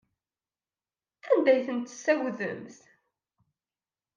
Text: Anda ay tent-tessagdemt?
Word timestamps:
Anda 1.31 1.49
ay 1.51 1.61
tent-tessagdemt? 1.67 2.77